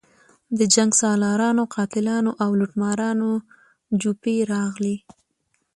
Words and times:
د 0.57 0.59
جنګسالارانو، 0.73 1.63
قاتلانو 1.75 2.31
او 2.43 2.49
لوټمارانو 2.59 3.29
جوپې 4.01 4.35
راغلي. 4.53 4.95